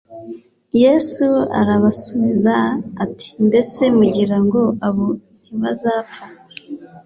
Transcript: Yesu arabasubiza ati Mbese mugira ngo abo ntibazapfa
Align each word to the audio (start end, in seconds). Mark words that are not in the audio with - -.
Yesu 0.81 1.27
arabasubiza 1.59 2.55
ati 3.03 3.27
Mbese 3.47 3.81
mugira 3.97 4.37
ngo 4.45 4.61
abo 4.87 5.07
ntibazapfa 5.41 6.23